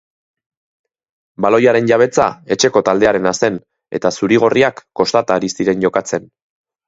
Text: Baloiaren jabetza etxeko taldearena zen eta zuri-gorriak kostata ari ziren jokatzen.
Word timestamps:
Baloiaren 1.45 1.89
jabetza 1.91 2.25
etxeko 2.55 2.81
taldearena 2.87 3.33
zen 3.41 3.61
eta 3.99 4.13
zuri-gorriak 4.21 4.83
kostata 5.01 5.37
ari 5.41 5.53
ziren 5.59 5.85
jokatzen. 5.85 6.27